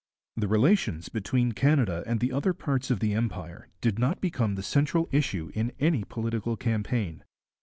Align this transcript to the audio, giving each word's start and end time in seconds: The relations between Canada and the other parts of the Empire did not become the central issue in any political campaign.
The 0.35 0.47
relations 0.47 1.09
between 1.09 1.51
Canada 1.51 2.03
and 2.07 2.19
the 2.19 2.31
other 2.31 2.53
parts 2.55 2.89
of 2.89 3.01
the 3.01 3.13
Empire 3.13 3.67
did 3.81 3.99
not 3.99 4.19
become 4.19 4.55
the 4.55 4.63
central 4.63 5.07
issue 5.11 5.51
in 5.53 5.73
any 5.79 6.03
political 6.03 6.57
campaign. 6.57 7.23